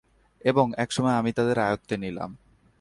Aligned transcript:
এবং, 0.41 0.71
একসময় 0.77 1.13
আমি 1.13 1.31
তাদের 1.31 1.59
আয়ত্তে 1.59 1.97
নিলাম। 1.97 2.37